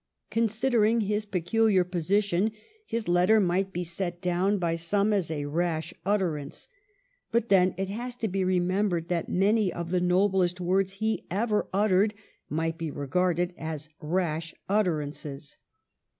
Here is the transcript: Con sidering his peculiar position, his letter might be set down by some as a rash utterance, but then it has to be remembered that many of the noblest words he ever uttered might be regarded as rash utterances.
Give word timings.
Con 0.31 0.47
sidering 0.47 1.03
his 1.03 1.27
peculiar 1.27 1.83
position, 1.83 2.51
his 2.87 3.07
letter 3.07 3.39
might 3.39 3.71
be 3.71 3.83
set 3.83 4.19
down 4.19 4.57
by 4.57 4.75
some 4.75 5.13
as 5.13 5.29
a 5.29 5.45
rash 5.45 5.93
utterance, 6.03 6.67
but 7.31 7.49
then 7.49 7.75
it 7.77 7.89
has 7.91 8.15
to 8.15 8.27
be 8.27 8.43
remembered 8.43 9.09
that 9.09 9.29
many 9.29 9.71
of 9.71 9.91
the 9.91 10.01
noblest 10.01 10.59
words 10.59 10.93
he 10.93 11.27
ever 11.29 11.67
uttered 11.71 12.15
might 12.49 12.79
be 12.79 12.89
regarded 12.89 13.53
as 13.59 13.89
rash 13.99 14.55
utterances. 14.67 15.57